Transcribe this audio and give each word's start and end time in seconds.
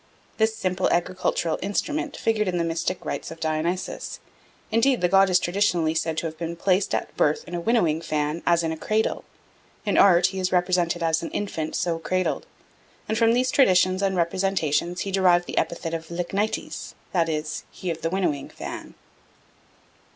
This 0.37 0.55
simple 0.55 0.89
agricultural 0.89 1.59
instrument 1.61 2.17
figured 2.17 2.47
in 2.47 2.57
the 2.57 2.63
mystic 2.63 3.05
rites 3.05 3.29
of 3.29 3.39
Dionysus; 3.39 4.19
indeed 4.71 4.99
the 4.99 5.07
god 5.07 5.29
is 5.29 5.37
traditionally 5.37 5.93
said 5.93 6.17
to 6.17 6.25
have 6.25 6.39
been 6.39 6.55
placed 6.55 6.95
at 6.95 7.15
birth 7.15 7.43
in 7.45 7.53
a 7.53 7.59
winnowing 7.61 8.01
fan 8.01 8.41
as 8.43 8.63
in 8.63 8.71
a 8.71 8.77
cradle: 8.77 9.23
in 9.85 9.99
art 9.99 10.25
he 10.33 10.39
is 10.39 10.51
represented 10.51 11.03
as 11.03 11.21
an 11.21 11.29
infant 11.29 11.75
so 11.75 11.99
cradled; 11.99 12.47
and 13.07 13.15
from 13.15 13.33
these 13.33 13.51
traditions 13.51 14.01
and 14.01 14.15
representations 14.17 15.01
he 15.01 15.11
derived 15.11 15.45
the 15.45 15.59
epithet 15.59 15.93
of 15.93 16.07
Liknites, 16.09 16.95
that 17.13 17.29
is, 17.29 17.63
"He 17.69 17.91
of 17.91 18.01
the 18.01 18.09
Winnowing 18.09 18.49
fan." 18.49 18.95